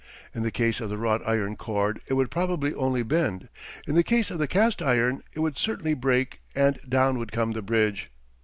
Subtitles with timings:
[0.33, 3.49] In the case of the wrought iron cord it would probably only bend;
[3.85, 7.51] in the case of the cast iron it would certainly break and down would come
[7.51, 8.09] the bridge.